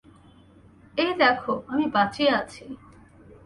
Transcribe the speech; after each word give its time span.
এই 0.97 1.11
দেখো, 1.17 1.53
আমি 1.67 1.85
বাঁচিয়া 1.87 2.33
আছি। 2.37 2.65